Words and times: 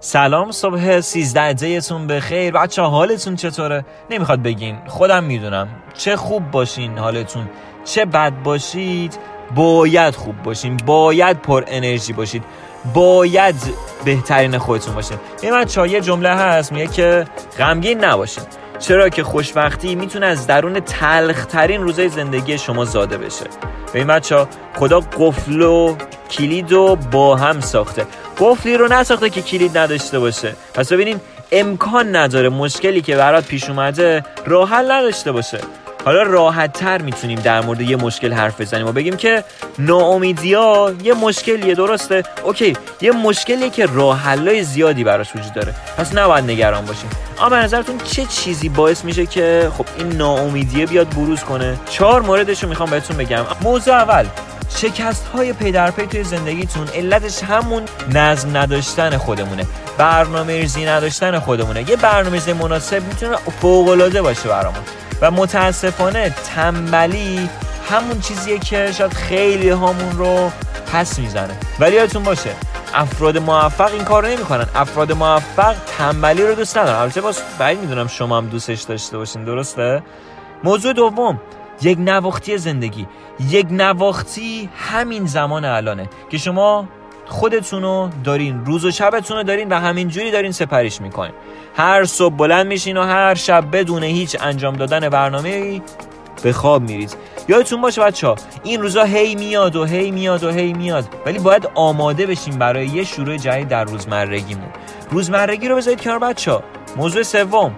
سلام 0.00 0.50
صبح 0.50 1.00
13 1.00 1.54
جیتون 1.54 2.06
بخیر. 2.06 2.52
بچه 2.52 2.82
حالتون 2.82 3.36
چطوره؟ 3.36 3.84
نمی‌خواد 4.10 4.42
بگین. 4.42 4.78
خودم 4.86 5.24
می‌دونم. 5.24 5.68
چه 5.94 6.16
خوب 6.16 6.50
باشین 6.50 6.98
حالتون. 6.98 7.48
چه 7.84 8.04
بد 8.04 8.32
باشید؟ 8.44 9.18
باید 9.54 10.14
خوب 10.14 10.42
باشین. 10.42 10.76
باید 10.76 11.42
پر 11.42 11.64
انرژی 11.66 12.12
باشید. 12.12 12.44
باید 12.94 13.54
بهترین 14.04 14.58
خودتون 14.58 14.94
باشین. 14.94 15.18
یه 15.42 15.52
بچه 15.52 15.88
یه 15.88 16.00
جمله 16.00 16.28
هست. 16.28 16.72
میگه 16.72 16.86
که 16.86 17.24
غمگین 17.58 18.04
نباشین. 18.04 18.44
چرا 18.78 19.08
که 19.08 19.24
خوشبختی 19.24 19.94
می‌تونه 19.94 20.26
از 20.26 20.46
درون 20.46 20.80
تلخترین 20.80 21.82
روزای 21.82 22.08
زندگی 22.08 22.58
شما 22.58 22.84
زاده 22.84 23.18
بشه. 23.18 23.44
به 23.92 23.98
این 23.98 24.08
بچه 24.08 24.46
خدا 24.74 25.00
قفل 25.00 25.62
و 25.62 25.96
کلید 26.30 26.72
رو 26.72 26.96
با 26.96 27.36
هم 27.36 27.60
ساخته. 27.60 28.06
قفلی 28.40 28.76
رو 28.76 28.92
نساخته 28.92 29.30
که 29.30 29.42
کلید 29.42 29.78
نداشته 29.78 30.18
باشه. 30.18 30.56
پس 30.74 30.92
ببینین 30.92 31.20
امکان 31.52 32.16
نداره 32.16 32.48
مشکلی 32.48 33.00
که 33.00 33.16
برات 33.16 33.44
پیش 33.44 33.68
اومده 33.68 34.24
راه 34.46 34.68
حل 34.68 34.90
نداشته 34.90 35.32
باشه. 35.32 35.58
حالا 36.08 36.22
راحت 36.22 36.72
تر 36.72 37.02
می‌تونیم 37.02 37.40
در 37.40 37.60
مورد 37.60 37.80
یه 37.80 37.96
مشکل 37.96 38.32
حرف 38.32 38.60
بزنیم 38.60 38.86
و 38.86 38.92
بگیم 38.92 39.16
که 39.16 39.44
ناامیدی 39.78 40.48
یه 41.02 41.14
مشکلیه 41.14 41.74
درسته؟ 41.74 42.22
اوکی 42.44 42.76
یه 43.00 43.12
مشکلیه 43.12 43.70
که 43.70 43.86
راه 43.86 44.62
زیادی 44.62 45.04
براش 45.04 45.36
وجود 45.36 45.52
داره. 45.52 45.74
پس 45.96 46.14
نباید 46.14 46.44
نگران 46.44 46.84
باشیم. 46.84 47.10
اما 47.40 47.56
نظرتون 47.56 47.98
چه 47.98 48.24
چیزی 48.24 48.68
باعث 48.68 49.04
میشه 49.04 49.26
که 49.26 49.70
خب 49.78 49.86
این 49.98 50.12
ناامیدیه 50.12 50.86
بیاد 50.86 51.08
بروز 51.08 51.40
کنه؟ 51.40 51.76
چهار 51.90 52.22
موردش 52.22 52.62
رو 52.62 52.68
می‌خوام 52.68 52.90
بهتون 52.90 53.16
بگم. 53.16 53.44
موضوع 53.62 53.94
اول 53.94 54.26
شکست 54.76 55.26
های 55.34 55.52
پی 55.52 55.72
پی 55.72 56.06
توی 56.06 56.24
زندگیتون 56.24 56.88
علتش 56.88 57.42
همون 57.42 57.82
نظم 58.14 58.56
نداشتن 58.56 59.16
خودمونه. 59.16 59.66
برنامه 59.98 60.60
ریزی 60.60 60.86
نداشتن 60.86 61.38
خودمونه. 61.38 61.90
یه 61.90 61.96
برنامه 61.96 62.52
مناسب 62.52 63.02
می‌تونه 63.02 63.36
فوق 63.60 63.88
العاده 63.88 64.22
باشه 64.22 64.48
برامون. 64.48 64.82
و 65.22 65.30
متاسفانه 65.30 66.30
تنبلی 66.30 67.48
همون 67.90 68.20
چیزیه 68.20 68.58
که 68.58 68.92
شاید 68.92 69.12
خیلی 69.12 69.68
هامون 69.68 70.18
رو 70.18 70.50
پس 70.92 71.18
می‌زنه. 71.18 71.56
ولی 71.80 71.96
یادتون 71.96 72.22
باشه 72.22 72.50
افراد 72.94 73.38
موفق 73.38 73.92
این 73.92 74.04
کار 74.04 74.28
نمی‌کنن. 74.28 74.66
افراد 74.74 75.12
موفق 75.12 75.74
تنبلی 75.98 76.42
رو 76.42 76.54
دوست 76.54 76.78
ندارن. 76.78 77.00
البته 77.00 77.20
باز 77.20 77.42
بعید 77.58 77.80
می‌دونم 77.80 78.06
شما 78.06 78.36
هم 78.36 78.46
دوستش 78.46 78.82
داشته 78.82 79.18
باشین 79.18 79.44
درسته؟ 79.44 80.02
موضوع 80.64 80.92
دوم 80.92 81.40
یک 81.82 81.98
نواختی 82.00 82.58
زندگی. 82.58 83.06
یک 83.48 83.66
نواختی 83.70 84.70
همین 84.76 85.26
زمان 85.26 85.64
الانه 85.64 86.08
که 86.30 86.38
شما 86.38 86.88
خودتون 87.28 87.82
رو 87.82 88.10
دارین 88.24 88.64
روز 88.64 88.84
و 88.84 88.90
شبتون 88.90 89.36
رو 89.36 89.42
دارین 89.42 89.68
و 89.68 89.74
همینجوری 89.74 90.30
دارین 90.30 90.52
سپریش 90.52 91.00
می‌کنین. 91.00 91.32
هر 91.76 92.04
صبح 92.04 92.34
بلند 92.34 92.66
میشین 92.66 92.96
و 92.96 93.02
هر 93.02 93.34
شب 93.34 93.64
بدون 93.72 94.02
هیچ 94.02 94.36
انجام 94.40 94.76
دادن 94.76 95.08
برنامه 95.08 95.82
به 96.42 96.52
خواب 96.52 96.82
میرید 96.82 97.16
یادتون 97.48 97.80
باشه 97.80 98.02
بچه 98.02 98.26
ها 98.26 98.36
این 98.62 98.82
روزا 98.82 99.04
هی 99.04 99.34
میاد 99.34 99.76
و 99.76 99.84
هی 99.84 100.10
میاد 100.10 100.44
و 100.44 100.50
هی 100.50 100.72
میاد 100.72 101.04
ولی 101.26 101.38
باید 101.38 101.68
آماده 101.74 102.26
بشیم 102.26 102.58
برای 102.58 102.86
یه 102.86 103.04
شروع 103.04 103.36
جدید 103.36 103.68
در 103.68 103.84
روزمرگیمون. 103.84 104.68
روزمرگی 105.10 105.68
رو 105.68 105.76
بذارید 105.76 106.00
کنار 106.00 106.18
بچه 106.18 106.52
ها 106.52 106.62
موضوع 106.96 107.22
سوم 107.22 107.74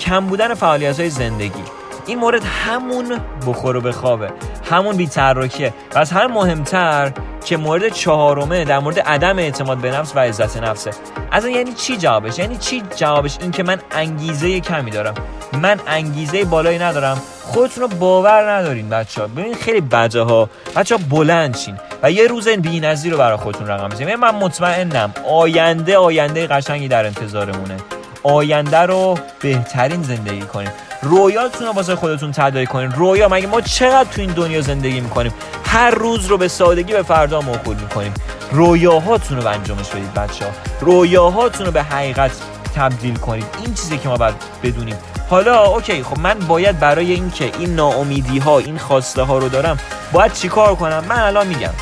کم 0.00 0.26
بودن 0.26 0.54
فعالیت 0.54 1.00
های 1.00 1.10
زندگی. 1.10 1.81
این 2.06 2.18
مورد 2.18 2.42
همون 2.44 3.20
بخور 3.46 3.76
و 3.76 3.80
بخوابه. 3.80 4.30
همون 4.70 4.96
بیترکیه 4.96 5.74
و 5.94 5.98
از 5.98 6.12
هر 6.12 6.26
مهمتر 6.26 7.12
که 7.44 7.56
مورد 7.56 7.88
چهارمه 7.88 8.64
در 8.64 8.78
مورد 8.78 9.00
عدم 9.00 9.38
اعتماد 9.38 9.78
به 9.78 9.90
نفس 9.90 10.16
و 10.16 10.18
عزت 10.18 10.62
نفسه. 10.62 10.90
از 11.30 11.46
یعنی 11.46 11.72
چی 11.72 11.96
جوابش؟ 11.96 12.38
یعنی 12.38 12.56
چی 12.56 12.82
جوابش؟ 12.96 13.38
این 13.40 13.50
که 13.50 13.62
من 13.62 13.80
انگیزه 13.90 14.60
کمی 14.60 14.90
دارم. 14.90 15.14
من 15.52 15.80
انگیزه 15.86 16.44
بالایی 16.44 16.78
ندارم. 16.78 17.22
خودتون 17.42 17.82
رو 17.82 17.88
باور 17.88 18.50
ندارین 18.50 18.88
بچه 18.88 19.20
ها 19.20 19.26
ببین 19.26 19.54
خیلی 19.54 19.80
بجه 19.80 20.20
ها. 20.20 20.48
بچه 20.76 20.96
ها 20.96 21.00
بلند 21.10 21.56
چین 21.56 21.76
و 22.02 22.10
یه 22.10 22.26
روز 22.26 22.46
این 22.46 22.60
بی 22.60 22.80
رو 23.10 23.18
برای 23.18 23.36
خودتون 23.36 23.66
رقم 23.66 23.88
بزنید 23.88 24.08
یعنی 24.08 24.20
من 24.20 24.34
مطمئنم 24.34 25.14
آینده 25.28 25.96
آینده 25.96 26.46
قشنگی 26.46 26.88
در 26.88 27.06
انتظارمونه. 27.06 27.76
آینده 28.22 28.78
رو 28.78 29.18
بهترین 29.40 30.02
زندگی 30.02 30.40
کنیم 30.40 30.70
رویاتون 31.02 31.66
رو 31.66 31.72
واسه 31.72 31.96
خودتون 31.96 32.32
تداعی 32.32 32.66
کنین. 32.66 32.92
رویا 32.92 33.28
مگه 33.28 33.46
ما 33.46 33.60
چقدر 33.60 34.10
تو 34.10 34.20
این 34.20 34.30
دنیا 34.30 34.60
زندگی 34.60 35.00
می‌کنیم؟ 35.00 35.34
هر 35.64 35.90
روز 35.90 36.26
رو 36.26 36.38
به 36.38 36.48
سادگی 36.48 36.92
به 36.92 37.02
فردا 37.02 37.40
موکول 37.40 37.76
می‌کنیم. 37.76 38.14
رویاهاتون 38.52 39.36
رو 39.36 39.42
به 39.42 39.50
انجامش 39.50 39.88
بدید 39.88 40.14
بچه 40.14 40.44
ها 40.44 40.50
رویاهاتون 40.80 41.66
رو 41.66 41.72
به 41.72 41.82
حقیقت 41.82 42.30
تبدیل 42.74 43.16
کنید. 43.16 43.46
این 43.64 43.74
چیزی 43.74 43.98
که 43.98 44.08
ما 44.08 44.16
باید 44.16 44.34
بدونیم. 44.62 44.96
حالا 45.30 45.64
اوکی 45.64 46.02
خب 46.02 46.18
من 46.18 46.34
باید 46.34 46.80
برای 46.80 47.12
اینکه 47.12 47.50
این 47.58 47.74
ناامیدی 47.74 48.38
ها 48.38 48.58
این 48.58 48.78
خواسته 48.78 49.22
ها 49.22 49.38
رو 49.38 49.48
دارم 49.48 49.78
باید 50.12 50.32
چیکار 50.32 50.74
کنم؟ 50.74 51.04
من 51.08 51.20
الان 51.20 51.46
میگم. 51.46 51.72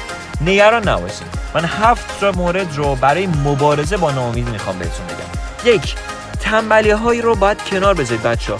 نگران 0.46 0.88
نباشید 0.88 1.26
من 1.54 1.64
هفت 1.64 2.20
تا 2.20 2.32
مورد 2.32 2.76
رو 2.76 2.94
برای 2.94 3.26
مبارزه 3.26 3.96
با 3.96 4.10
ناامیدی 4.10 4.50
می‌خوام 4.50 4.78
بهتون 4.78 5.06
بگم. 5.06 5.74
یک 5.74 5.94
تنبلی 6.40 6.90
هایی 6.90 7.22
رو 7.22 7.34
باید 7.34 7.58
کنار 7.62 7.94
بذارید 7.94 8.22
بچه 8.22 8.52
ها 8.52 8.58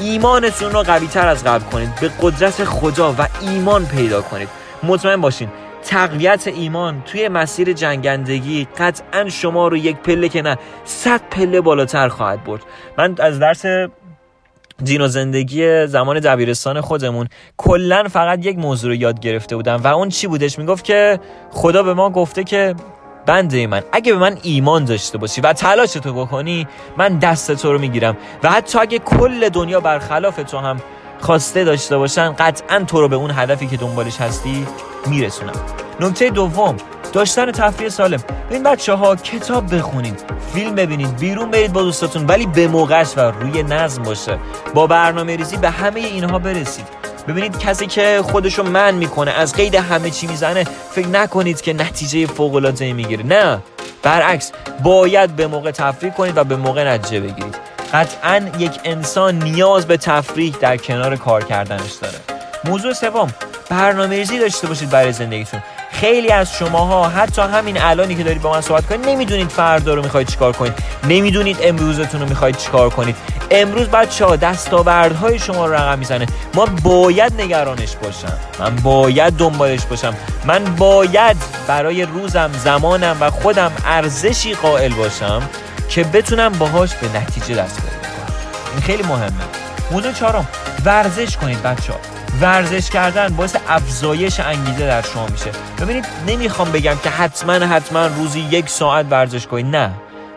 ایمانتون 0.00 0.72
رو 0.72 0.82
قوی 0.82 1.06
تر 1.06 1.28
از 1.28 1.44
قبل 1.44 1.64
کنید. 1.64 1.94
به 2.00 2.10
قدرت 2.22 2.64
خدا 2.64 3.12
و 3.12 3.28
ایمان 3.40 3.86
پیدا 3.86 4.22
کنید. 4.22 4.48
مطمئن 4.82 5.20
باشین 5.20 5.48
تقویت 5.82 6.46
ایمان 6.46 7.02
توی 7.06 7.28
مسیر 7.28 7.72
جنگندگی 7.72 8.68
قطعا 8.78 9.28
شما 9.28 9.68
رو 9.68 9.76
یک 9.76 9.96
پله 9.96 10.28
که 10.28 10.42
نه 10.42 10.56
صد 10.84 11.20
پله 11.30 11.60
بالاتر 11.60 12.08
خواهد 12.08 12.44
برد. 12.44 12.62
من 12.98 13.14
از 13.18 13.38
درس 13.38 13.64
دین 14.84 15.00
و 15.00 15.08
زندگی 15.08 15.86
زمان 15.86 16.20
دبیرستان 16.20 16.80
خودمون 16.80 17.28
کلا 17.56 18.04
فقط 18.12 18.46
یک 18.46 18.58
موضوع 18.58 18.90
رو 18.90 18.94
یاد 18.94 19.20
گرفته 19.20 19.56
بودم 19.56 19.76
و 19.76 19.86
اون 19.86 20.08
چی 20.08 20.26
بودش؟ 20.26 20.58
می‌گفت 20.58 20.84
که 20.84 21.20
خدا 21.50 21.82
به 21.82 21.94
ما 21.94 22.10
گفته 22.10 22.44
که 22.44 22.74
بنده 23.28 23.66
من 23.66 23.82
اگه 23.92 24.12
به 24.12 24.18
من 24.18 24.38
ایمان 24.42 24.84
داشته 24.84 25.18
باشی 25.18 25.40
و 25.40 25.52
تلاش 25.52 25.92
تو 25.92 26.12
بکنی 26.12 26.66
من 26.96 27.18
دست 27.18 27.52
تو 27.52 27.72
رو 27.72 27.78
می‌گیرم. 27.78 28.16
و 28.42 28.50
حتی 28.50 28.78
اگه 28.78 28.98
کل 28.98 29.48
دنیا 29.48 29.80
برخلاف 29.80 30.36
تو 30.36 30.58
هم 30.58 30.76
خواسته 31.20 31.64
داشته 31.64 31.98
باشن 31.98 32.32
قطعا 32.32 32.84
تو 32.84 33.00
رو 33.00 33.08
به 33.08 33.16
اون 33.16 33.30
هدفی 33.30 33.66
که 33.66 33.76
دنبالش 33.76 34.20
هستی 34.20 34.66
میرسونم. 35.06 35.52
نکته 36.00 36.30
دوم 36.30 36.76
داشتن 37.12 37.52
تفریح 37.52 37.88
سالم. 37.88 38.20
این 38.50 38.62
بچه 38.62 38.94
ها 38.94 39.16
کتاب 39.16 39.76
بخونید 39.76 40.24
فیلم 40.54 40.74
ببینید 40.74 41.16
بیرون 41.16 41.50
برید 41.50 41.72
با 41.72 41.82
دوستاتون 41.82 42.26
ولی 42.26 42.46
به 42.46 42.68
موقعش 42.68 43.16
و 43.16 43.20
روی 43.20 43.62
نظم 43.62 44.02
باشه. 44.02 44.38
با 44.74 44.86
برنامه 44.86 45.36
ریزی 45.36 45.56
به 45.56 45.70
همه 45.70 46.00
اینها 46.00 46.38
برسید. 46.38 46.97
ببینید 47.28 47.58
کسی 47.58 47.86
که 47.86 48.20
خودشو 48.22 48.62
من 48.62 48.94
می‌کنه 48.94 49.30
از 49.30 49.54
قید 49.54 49.74
همه 49.74 50.10
چی 50.10 50.26
می‌زنه 50.26 50.64
فکر 50.90 51.08
نکنید 51.08 51.60
که 51.60 51.72
نتیجه 51.72 52.26
فوق 52.26 52.54
العاده 52.54 52.92
می‌گیره. 52.92 53.26
نه. 53.26 53.58
برعکس 54.02 54.52
باید 54.82 55.36
به 55.36 55.46
موقع 55.46 55.70
تفریح 55.70 56.12
کنید 56.12 56.36
و 56.36 56.44
به 56.44 56.56
موقع 56.56 56.84
نتیجه 56.84 57.20
بگیرید. 57.20 57.54
قطعا 57.92 58.40
یک 58.58 58.80
انسان 58.84 59.38
نیاز 59.42 59.86
به 59.86 59.96
تفریح 59.96 60.56
در 60.60 60.76
کنار 60.76 61.16
کار 61.16 61.44
کردنش 61.44 61.92
داره. 61.92 62.18
موضوع 62.64 62.92
سوم 62.92 63.34
برنامه 63.70 64.16
ریزی 64.16 64.38
داشته 64.38 64.66
باشید 64.66 64.90
برای 64.90 65.12
زندگیتون. 65.12 65.62
خیلی 66.00 66.32
از 66.32 66.54
شماها 66.54 67.08
حتی 67.08 67.42
همین 67.42 67.82
الانی 67.82 68.14
که 68.14 68.22
دارید 68.22 68.42
با 68.42 68.52
من 68.52 68.60
صحبت 68.60 68.86
کنید 68.86 69.08
نمی‌دونید 69.08 69.48
فردا 69.48 69.94
رو 69.94 70.02
می‌خواید 70.02 70.28
چیکار 70.28 70.52
کنید. 70.52 70.72
نمی‌دونید 71.04 71.56
امروزتون 71.62 72.20
رو 72.20 72.28
می‌خواید 72.28 72.56
چیکار 72.56 72.90
کنید. 72.90 73.16
امروز 73.50 73.88
بچه 73.88 74.24
ها 74.24 74.36
دستاوردهای 74.36 75.38
شما 75.38 75.66
رو 75.66 75.74
رقم 75.74 75.98
می‌زنه. 75.98 76.26
ما 76.54 76.66
باید 76.66 77.40
نگرانش 77.40 77.96
باشم. 77.96 78.32
من 78.60 78.76
باید 78.76 79.36
دنبالش 79.36 79.84
باشم. 79.84 80.14
من 80.44 80.64
باید 80.64 81.36
برای 81.68 82.02
روزم 82.02 82.50
زمانم 82.64 83.16
و 83.20 83.30
خودم 83.30 83.72
ارزشی 83.86 84.54
قائل 84.54 84.94
باشم 84.94 85.42
که 85.88 86.04
بتونم 86.04 86.52
باهاش 86.52 86.94
به 86.94 87.18
نتیجه 87.18 87.54
دست 87.54 87.76
پیدا 87.76 87.90
کنم 87.90 88.34
این 88.72 88.82
خیلی 88.82 89.02
مهمه. 89.02 89.44
موضوع 89.90 90.12
چهارم. 90.12 90.48
ورزش 90.84 91.36
کنید 91.36 91.62
بچه 91.62 91.92
ها 91.92 91.98
ورزش 92.40 92.90
کردن 92.90 93.28
باعث 93.28 93.56
افزایش 93.68 94.40
انگیزه 94.40 94.86
در 94.86 95.02
شما 95.02 95.26
میشه. 95.26 95.50
ببینید 95.80 96.06
نمی‌خوام 96.26 96.72
بگم 96.72 96.96
که 97.02 97.10
حتما 97.10 97.52
حتما 97.52 98.06
روزی 98.06 98.40
یک 98.40 98.68
ساعت 98.68 99.06
ورزش 99.10 99.46
کنید 99.46 99.76
نه. 99.76 99.90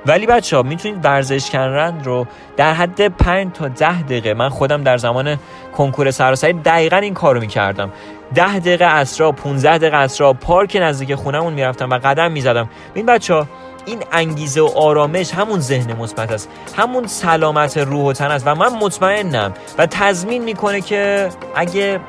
ولی 0.05 0.25
بچه 0.25 0.55
ها 0.57 0.63
می‌تونید 0.63 1.05
ورزش 1.05 1.49
کردن 1.49 2.03
رو 2.03 2.27
در 2.57 2.73
حد 2.73 3.07
5 3.07 3.53
تا 3.53 3.67
10 3.67 4.01
دقیقه 4.01 4.33
من 4.33 4.49
خودم 4.49 4.83
در 4.83 4.97
زمان 4.97 5.37
کنکور 5.77 6.11
سراسری 6.11 6.53
دقیقا 6.53 6.97
این 6.97 7.13
کارو 7.13 7.39
می‌کردم. 7.39 7.91
10 8.35 8.59
دقیقه 8.59 8.85
اسرا 8.85 9.31
15 9.31 9.77
دقیقه 9.77 9.97
اسرا 9.97 10.33
پارک 10.33 10.77
نزدیک 10.81 11.15
خونمون 11.15 11.53
می‌رفتم 11.53 11.89
و 11.89 11.93
قدم 11.93 12.31
می‌زدم. 12.31 12.69
این 12.93 13.05
بچه 13.05 13.33
ها 13.33 13.47
این 13.85 14.03
انگیزه 14.11 14.61
و 14.61 14.69
آرامش 14.75 15.33
همون 15.33 15.59
ذهن 15.59 15.93
مثبت 15.93 16.31
است 16.31 16.49
همون 16.77 17.07
سلامت 17.07 17.77
روح 17.77 18.05
و 18.05 18.13
تن 18.13 18.31
است. 18.31 18.47
و 18.47 18.55
من 18.55 18.73
مطمئنم 18.73 19.53
و 19.77 19.85
تضمین 19.85 20.43
می‌کنه 20.43 20.81
که 20.81 21.29
اگه 21.55 21.99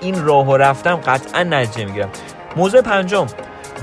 این 0.00 0.24
راه 0.24 0.58
رفتم 0.58 0.96
قطعا 0.96 1.42
نتیجه 1.42 1.86
می‌گیرم. 1.86 2.08
موضوع 2.56 2.80
پنجم 2.80 3.26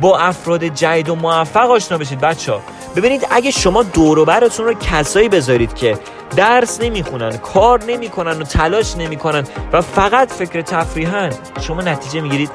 با 0.02 0.20
افراد 0.20 0.64
جدید 0.64 1.10
و 1.10 1.16
موفق 1.16 1.72
آشنا 1.72 1.98
بشید. 1.98 2.20
بچه 2.20 2.52
ها 2.52 2.62
ببینید 2.96 3.28
اگه 3.32 3.52
شما 3.52 3.84
دور 3.84 4.26
براتون 4.26 4.66
رو 4.66 4.74
کسایی 4.74 5.30
بذارید 5.30 5.76
که 5.76 6.00
درس 6.36 6.82
نمی‌خونن 6.82 7.38
کار 7.38 7.84
نمی‌کنن 7.84 8.42
و 8.42 8.44
تلاش 8.44 8.98
نمی‌کنن 8.98 9.44
و 9.74 9.82
فقط 9.82 10.32
فکر 10.32 10.62
تفریحن 10.62 11.30
شما 11.62 11.82
نتیجه 11.82 12.22
می‌گیرید؟ 12.22 12.52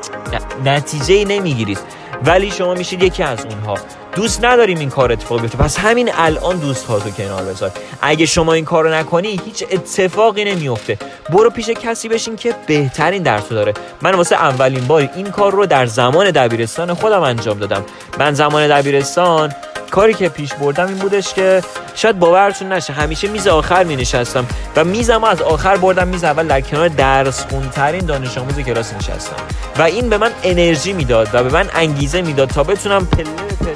نتیجه 0.64 1.14
ای 1.14 1.24
نمی‌گیرید. 1.24 1.78
ولی 2.24 2.50
شما 2.50 2.74
میشید 2.74 3.02
یکی 3.02 3.22
از 3.22 3.44
اونها. 3.44 3.74
دوست 4.14 4.44
نداریم 4.44 4.78
این 4.78 4.90
کار 4.90 5.12
اتفاق 5.12 5.40
بیفته. 5.40 5.58
پس 5.58 5.78
همین 5.78 6.10
الان 6.14 6.56
دوست 6.56 6.86
ها 6.86 6.98
تو 6.98 7.10
کنار 7.10 7.42
بذار. 7.42 7.70
اگه 8.02 8.26
شما 8.26 8.52
این 8.52 8.64
کارو 8.64 8.90
نکنی 8.94 9.40
هیچ 9.44 9.64
اتفاقی 9.70 10.44
نمیفته. 10.44 10.98
برو 11.30 11.50
پیش 11.50 11.70
کسی 11.70 12.08
بشین 12.08 12.36
که 12.36 12.54
بهترین 12.66 13.22
درس 13.22 13.48
داره. 13.48 13.74
من 14.02 14.14
واسه 14.14 14.36
اولین 14.36 14.86
بار 14.86 15.10
این 15.16 15.30
کار 15.30 15.52
رو 15.52 15.66
در 15.66 15.86
زمان 15.86 16.30
دبیرستان 16.30 16.94
خودم 16.94 17.22
انجام 17.22 17.58
دادم. 17.58 17.84
من 18.18 18.34
زمان 18.34 18.68
دبیرستان 18.68 19.52
کاری 19.90 20.14
که 20.14 20.28
پیش 20.28 20.52
بردم 20.52 20.86
این 20.86 20.98
بودش 20.98 21.34
که 21.34 21.62
شاید 21.94 22.18
باورتون 22.18 22.72
نشه 22.72 22.92
همیشه 22.92 23.28
میز 23.28 23.46
آخر 23.46 23.84
می 23.84 23.96
نشستم 23.96 24.46
و 24.76 24.84
میزم 24.84 25.24
از 25.24 25.42
آخر 25.42 25.76
بردم 25.76 26.08
میز 26.08 26.24
اول 26.24 26.46
در 26.46 26.60
کنار 26.60 26.88
درس 26.88 27.46
خونترین 27.46 28.06
دانش 28.06 28.38
آموز 28.38 28.58
کلاس 28.58 28.94
نشستم. 28.94 29.36
و 29.78 29.82
این 29.82 30.08
به 30.08 30.18
من 30.18 30.30
انرژی 30.42 30.92
می‌داد 30.92 31.28
و 31.32 31.44
به 31.44 31.50
من 31.50 31.68
انگیزه 31.74 32.22
می‌داد 32.22 32.48
تا 32.48 32.62
بتونم 32.62 33.06
پله 33.06 33.24
پله 33.24 33.70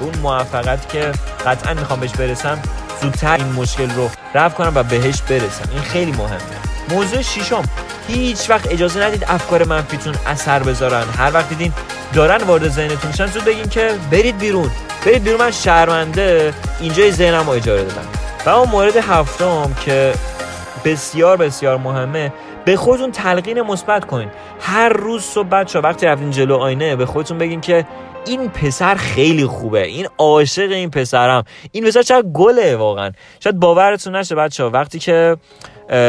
اون 0.00 0.14
موفقیت 0.22 0.88
که 0.88 1.12
قطعا 1.46 1.74
می‌خوام 1.74 2.00
بهش 2.00 2.12
برسم 2.12 2.58
زودتر 3.02 3.36
این 3.36 3.52
مشکل 3.52 3.90
رو 3.90 4.10
رفع 4.34 4.56
کنم 4.56 4.72
و 4.74 4.82
بهش 4.82 5.22
برسم. 5.22 5.68
این 5.72 5.82
خیلی 5.82 6.12
مهمه. 6.12 6.38
موضوع 6.90 7.22
شیشم 7.22 7.62
هیچ 8.08 8.50
وقت 8.50 8.72
اجازه 8.72 9.02
ندید 9.02 9.24
افکار 9.28 9.64
منفیتون 9.64 10.14
اثر 10.26 10.62
بذارن. 10.62 11.04
هر 11.18 11.30
وقت 11.34 11.48
دیدین 11.48 11.72
دارن 12.14 12.44
وارد 12.44 12.68
ذهنتون 12.68 13.10
میشن 13.10 13.26
زود 13.26 13.44
بگین 13.44 13.68
که 13.68 13.90
برید 14.10 14.38
بیرون. 14.38 14.70
برید 15.06 15.24
بیرون 15.24 15.40
من 15.40 15.50
شرمنده. 15.50 16.54
اینجای 16.80 17.12
ذهنم 17.12 17.46
رو 17.46 17.50
اجاره 17.50 17.82
دادم. 17.82 18.08
و 18.46 18.50
اون 18.50 18.68
مورد 18.68 18.96
هفتم 18.96 19.74
که 19.84 20.14
بسیار 20.84 21.36
بسیار 21.36 21.76
مهمه 21.76 22.32
به 22.64 22.76
خودتون 22.76 23.12
تلقین 23.12 23.62
مثبت 23.62 24.04
کنین. 24.04 24.30
هر 24.60 24.88
روز 24.88 25.22
صبح 25.22 25.48
بچه 25.48 25.80
وقتی 25.80 26.06
رفتین 26.06 26.30
جلو 26.30 26.56
آینه 26.56 26.96
به 26.96 27.06
خودتون 27.06 27.38
بگین 27.38 27.60
که 27.60 27.86
این 28.26 28.48
پسر 28.48 28.94
خیلی 28.94 29.46
خوبه. 29.46 29.86
این 29.86 30.06
عاشق 30.18 30.70
این 30.70 30.90
پسرم. 30.90 31.44
این 31.72 31.84
پسر 31.84 32.02
چقدر 32.02 32.26
گله 32.26 32.76
واقعا. 32.76 33.12
شاید 33.40 33.60
باورتون 33.60 34.16
نشه 34.16 34.34
بچه 34.34 34.64
وقتی 34.64 34.98
که 34.98 35.36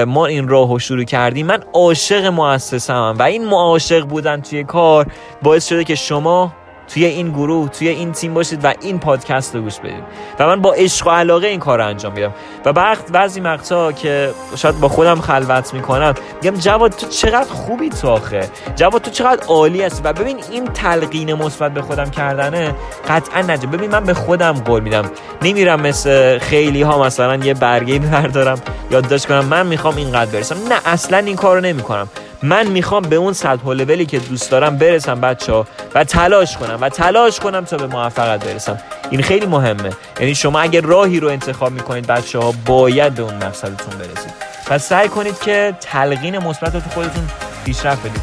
ما 0.07 0.25
این 0.25 0.47
راه 0.47 0.69
رو 0.69 0.79
شروع 0.79 1.03
کردیم 1.03 1.45
من 1.45 1.63
عاشق 1.73 2.25
مؤسسم 2.25 3.15
و 3.19 3.23
این 3.23 3.45
معاشق 3.45 4.05
بودن 4.05 4.41
توی 4.41 4.63
کار 4.63 5.07
باعث 5.41 5.67
شده 5.67 5.83
که 5.83 5.95
شما 5.95 6.53
توی 6.87 7.05
این 7.05 7.29
گروه 7.29 7.69
توی 7.69 7.87
این 7.87 8.11
تیم 8.11 8.33
باشید 8.33 8.65
و 8.65 8.73
این 8.81 8.99
پادکست 8.99 9.55
رو 9.55 9.61
گوش 9.61 9.79
بدید 9.79 10.03
و 10.39 10.47
من 10.47 10.61
با 10.61 10.73
عشق 10.73 11.07
و 11.07 11.09
علاقه 11.09 11.47
این 11.47 11.59
کار 11.59 11.77
رو 11.77 11.87
انجام 11.87 12.13
میدم. 12.13 12.33
و 12.65 12.69
وقت 12.69 13.11
بعضی 13.11 13.41
مقطع 13.41 13.91
که 13.91 14.31
شاید 14.55 14.79
با 14.79 14.87
خودم 14.87 15.21
خلوت 15.21 15.73
می‌کنم 15.73 16.13
میگم 16.41 16.57
جواد 16.57 16.91
تو 16.91 17.07
چقدر 17.07 17.49
خوبی 17.49 17.89
تو 17.89 18.09
آخه. 18.09 18.49
جواد 18.75 19.01
تو 19.01 19.11
چقدر 19.11 19.45
عالی 19.47 19.81
هستی. 19.81 20.01
و 20.03 20.13
ببین 20.13 20.37
این 20.51 20.65
تلقین 20.65 21.33
مثبت 21.33 21.73
به 21.73 21.81
خودم 21.81 22.09
کردنه 22.09 22.75
قطعا 23.09 23.41
نجا. 23.41 23.69
ببین 23.69 23.91
من 23.91 24.03
به 24.03 24.13
خودم 24.13 24.53
قول 24.53 24.83
میدم. 24.83 25.11
نمیرم 25.41 25.81
مثل 25.81 26.39
خیلی 26.39 26.81
ها 26.81 27.03
مثلا 27.03 27.35
یه 27.35 27.53
برگه 27.53 27.99
بردارم 27.99 28.61
یادداشت 28.91 29.25
کنم 29.25 29.45
من 29.45 29.67
می‌خوام 29.67 29.95
اینقدر 29.95 30.31
برسم. 30.31 30.55
نه 30.69 30.75
اصلا 30.85 31.17
این 31.17 31.35
کارو 31.35 31.61
نمی‌کنم. 31.61 32.07
من 32.45 32.67
می‌خوام 32.67 33.01
به 33.01 33.15
اون 33.15 33.33
سطح 33.33 33.69
لولی 33.69 34.05
که 34.05 34.19
دوست 34.19 34.51
دارم 34.51 34.77
برسم 34.77 35.21
بچه 35.21 35.53
ها 35.53 35.67
و 35.95 36.03
تلاش 36.03 36.57
کنم 36.57 36.77
و 36.81 36.89
تلاش 36.89 37.39
کنم 37.39 37.65
تا 37.65 37.77
به 37.77 37.87
موفقیت 37.87 38.45
برسم. 38.45 38.79
این 39.09 39.21
خیلی 39.21 39.45
مهمه. 39.45 39.89
یعنی 40.19 40.35
شما 40.35 40.59
اگر 40.59 40.81
راهی 40.81 41.19
رو 41.19 41.27
انتخاب 41.27 41.71
می‌کنید 41.71 42.07
بچه 42.07 42.39
ها 42.39 42.53
باید 42.65 43.15
به 43.15 43.23
اون 43.23 43.35
مقصدتون 43.35 43.97
برسید. 43.99 44.33
و 44.69 44.77
سعی 44.77 45.07
کنید 45.07 45.39
که 45.39 45.75
تلقین 45.81 46.37
مثبت 46.37 46.75
رو 46.75 46.81
تو 46.81 46.89
خودتون 46.89 47.29
پیشرفت 47.65 47.99
بدید. 47.99 48.21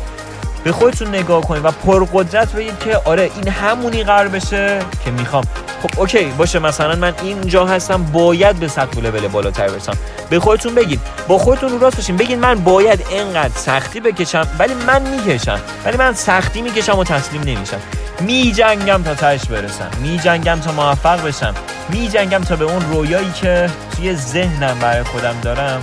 به 0.64 0.72
خودتون 0.72 1.08
نگاه 1.08 1.40
کنید 1.42 1.64
و 1.64 1.70
پرقدرت 1.70 2.52
بگید 2.52 2.78
که 2.78 2.96
آره 3.04 3.30
این 3.36 3.48
همونی 3.48 4.04
قرار 4.04 4.28
بشه 4.28 4.78
که 5.04 5.10
می‌خوام. 5.10 5.44
خب 5.82 6.00
اوکی 6.00 6.24
باشه 6.24 6.58
مثلا 6.58 6.96
من 6.96 7.14
اینجا 7.22 7.66
هستم 7.66 8.02
باید 8.02 8.56
به 8.56 8.68
سطح 8.68 9.00
لول 9.00 9.28
بالاتر 9.28 9.68
برسم. 9.68 9.96
به 10.30 10.40
خودتون 10.40 10.74
بگید 10.74 11.00
با 11.28 11.38
خودتون 11.38 11.70
رو 11.70 11.78
راست 11.78 11.96
باشین. 11.96 12.16
بگید 12.16 12.38
من 12.38 12.54
باید 12.54 13.04
اینقدر 13.10 13.54
سختی 13.54 14.00
بکشم 14.00 14.46
ولی 14.58 14.74
من 14.74 15.02
می‌کشم. 15.02 15.60
ولی 15.84 15.96
من 15.96 16.14
سختی 16.14 16.62
می‌کشم 16.62 16.98
و 16.98 17.04
تسلیم 17.04 17.42
نمیشم. 17.42 17.80
میجنگم 18.20 19.02
تا 19.02 19.14
تهش 19.14 19.44
برسم. 19.44 19.90
میجنگم 20.02 20.60
تا 20.60 20.72
موفق 20.72 21.26
بشم. 21.26 21.54
میجنگم 21.88 22.40
تا 22.40 22.56
به 22.56 22.64
اون 22.64 22.82
رویایی 22.92 23.32
که 23.32 23.70
توی 23.96 24.14
ذهنم 24.16 24.78
برای 24.78 25.02
خودم 25.02 25.34
دارم 25.42 25.82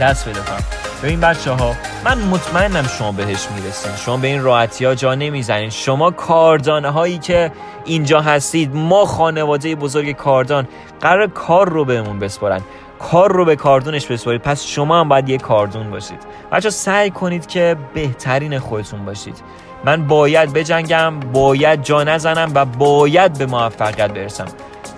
دست 0.00 0.28
بده 0.28 0.40
کنم. 0.40 0.77
ببین 1.02 1.20
بچه 1.20 1.50
ها 1.52 1.74
من 2.04 2.18
مطمئنم 2.18 2.86
شما 2.98 3.12
بهش 3.12 3.48
می‌رسین. 3.56 3.92
شما 3.96 4.16
به 4.16 4.28
این 4.28 4.42
راحتی 4.42 4.84
ها 4.84 4.94
جا 4.94 5.14
نمی‌زنین 5.14 5.70
شما 5.70 6.10
کاردانه 6.10 6.90
هایی 6.90 7.18
که 7.18 7.52
اینجا 7.84 8.20
هستید 8.20 8.76
ما 8.76 9.04
خانواده 9.04 9.74
بزرگ 9.74 10.12
کاردان 10.12 10.68
قرار 11.00 11.26
کار 11.26 11.68
رو 11.68 11.84
بهمون 11.84 12.18
بسپارن. 12.18 12.60
کار 12.98 13.32
رو 13.32 13.44
به 13.44 13.56
کاردونش 13.56 14.06
بسپارید. 14.06 14.42
پس 14.42 14.64
شما 14.64 15.00
هم 15.00 15.08
باید 15.08 15.28
یه 15.28 15.38
کاردون 15.38 15.90
باشید. 15.90 16.18
بچه 16.52 16.70
سعی 16.70 17.10
کنید 17.10 17.46
که 17.46 17.76
بهترین 17.94 18.58
خودتون 18.58 19.04
باشید. 19.04 19.36
من 19.84 20.06
باید 20.06 20.52
بجنگم 20.52 21.20
باید 21.20 21.82
جا 21.82 22.04
نزنم 22.04 22.52
و 22.54 22.64
باید 22.64 23.38
به 23.38 23.46
موفقیت 23.46 24.10
برسم. 24.10 24.46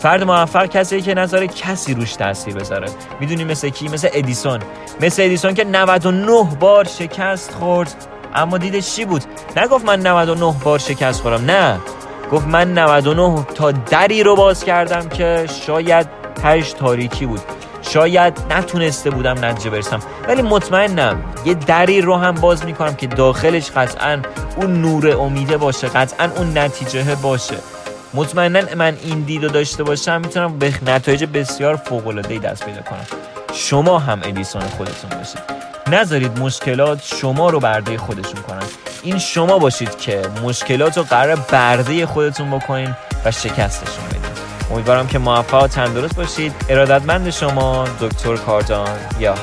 فرد 0.00 0.23
موفق 0.23 0.67
کسی 0.67 1.00
که 1.00 1.14
نظر 1.14 1.47
کسی 1.47 1.94
روش 1.94 2.12
تاثیر 2.12 2.55
بذاره. 2.55 2.88
می‌دونی 3.20 3.44
مثل 3.44 3.69
کی؟ 3.69 3.88
مثل 3.88 4.08
ادیسون. 4.12 4.61
مثل 5.00 5.23
ادیسون 5.23 5.55
که 5.55 5.64
99 5.64 6.56
بار 6.61 6.85
شکست 6.85 7.55
خورد. 7.55 8.06
اما 8.35 8.58
دیدش 8.58 8.94
چی 8.94 9.05
بود؟ 9.05 9.25
نگفت 9.56 9.85
من 9.85 10.00
99 10.06 10.55
بار 10.64 10.79
شکست 10.79 11.20
خورم 11.23 11.44
نه. 11.44 11.79
گفت 12.32 12.47
من 12.47 12.79
99 12.79 13.44
تا 13.55 13.70
دری 13.70 14.23
رو 14.23 14.37
باز 14.37 14.64
کردم 14.64 15.08
که 15.08 15.47
شاید 15.67 16.06
تش 16.43 16.73
تاریکی 16.73 17.26
بود. 17.26 17.41
شاید 17.82 18.38
نتونسته 18.50 19.11
بودم 19.11 19.44
نتیجه 19.44 19.70
برسم. 19.70 20.00
ولی 20.29 20.43
مطمئنم 20.43 21.23
یه 21.44 21.55
دری 21.55 22.00
رو 22.00 22.17
هم 22.17 22.35
باز 22.35 22.64
می‌کنم 22.64 22.94
که 22.94 23.06
داخلش 23.06 23.70
قطعا 23.70 24.23
اون 24.56 24.81
نور 24.81 25.17
امیده 25.17 25.56
باشه 25.56 25.88
قطعا 25.88 26.31
اون 26.37 26.58
نتیجه 26.58 27.14
باشه. 27.14 27.56
مطمئنا 28.14 28.60
من 28.76 28.96
این 29.04 29.20
دید 29.20 29.44
رو 29.44 29.48
داشته 29.50 29.84
باشم 29.84 30.20
می‌تونم 30.20 30.58
به 30.58 30.74
نتایج 30.86 31.25
بسیار 31.25 31.76
فوق 31.76 32.06
العاده 32.06 32.38
دست 32.38 32.64
پیدا 32.64 32.82
کنم. 32.82 33.06
شما 33.54 33.99
هم 33.99 34.20
ادیسون 34.25 34.62
خودتون 34.62 35.11
باشید. 35.18 35.40
نذارید 35.90 36.38
مشکلات 36.38 37.02
شما 37.04 37.50
رو 37.50 37.61
برده 37.61 37.99
خودشون 37.99 38.42
کنن. 38.42 38.62
این 39.02 39.18
شما 39.18 39.58
باشید 39.58 39.99
که 39.99 40.23
مشکلات 40.44 40.96
رو 40.99 41.02
قرار 41.02 41.37
برده 41.37 42.06
خودتون 42.06 42.50
بکنین 42.50 42.96
و 43.25 43.30
شکستشون 43.30 44.04
بدید 44.08 44.20
امیدوارم 44.70 45.06
که 45.06 45.18
موفق 45.18 45.62
و 45.62 45.66
تندرست 45.68 46.16
باشید. 46.16 46.52
ارادتمند 46.68 47.30
شما 47.30 47.85
دکتر 48.00 48.37
کاردان 48.37 48.99
یا 49.20 49.35